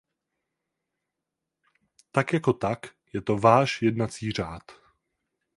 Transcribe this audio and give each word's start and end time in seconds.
Tak 2.11 2.33
jako 2.33 2.53
tak 2.53 2.79
je 3.13 3.21
to 3.21 3.37
váš 3.37 3.81
jednací 3.81 4.31
řád. 4.31 4.63